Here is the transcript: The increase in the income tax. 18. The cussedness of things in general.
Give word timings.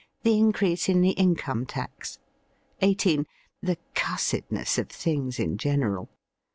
The 0.23 0.39
increase 0.39 0.89
in 0.89 1.01
the 1.01 1.11
income 1.11 1.67
tax. 1.67 2.17
18. 2.81 3.27
The 3.61 3.77
cussedness 3.93 4.79
of 4.79 4.89
things 4.89 5.37
in 5.37 5.59
general. 5.59 6.09